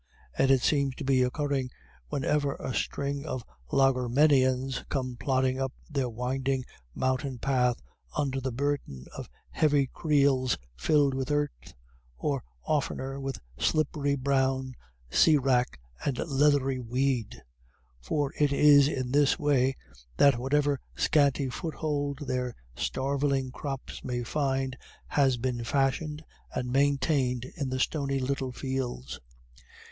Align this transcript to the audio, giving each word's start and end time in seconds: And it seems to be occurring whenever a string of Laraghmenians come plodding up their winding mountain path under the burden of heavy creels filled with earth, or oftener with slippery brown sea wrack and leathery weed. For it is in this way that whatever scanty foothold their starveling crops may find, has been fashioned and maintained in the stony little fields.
And 0.35 0.49
it 0.49 0.63
seems 0.63 0.95
to 0.95 1.03
be 1.03 1.21
occurring 1.21 1.69
whenever 2.07 2.55
a 2.55 2.73
string 2.73 3.23
of 3.23 3.43
Laraghmenians 3.71 4.83
come 4.89 5.15
plodding 5.19 5.61
up 5.61 5.73
their 5.91 6.09
winding 6.09 6.63
mountain 6.95 7.37
path 7.37 7.83
under 8.17 8.41
the 8.41 8.51
burden 8.51 9.05
of 9.15 9.29
heavy 9.51 9.85
creels 9.93 10.57
filled 10.75 11.13
with 11.13 11.29
earth, 11.29 11.75
or 12.17 12.41
oftener 12.63 13.19
with 13.21 13.39
slippery 13.59 14.15
brown 14.15 14.73
sea 15.11 15.37
wrack 15.37 15.79
and 16.03 16.17
leathery 16.17 16.79
weed. 16.79 17.43
For 17.99 18.33
it 18.39 18.51
is 18.51 18.87
in 18.87 19.11
this 19.11 19.37
way 19.37 19.75
that 20.17 20.39
whatever 20.39 20.79
scanty 20.95 21.47
foothold 21.47 22.25
their 22.25 22.55
starveling 22.75 23.51
crops 23.51 24.03
may 24.03 24.23
find, 24.23 24.75
has 25.09 25.37
been 25.37 25.63
fashioned 25.63 26.23
and 26.55 26.71
maintained 26.71 27.45
in 27.55 27.69
the 27.69 27.79
stony 27.79 28.17
little 28.17 28.51
fields. 28.51 29.19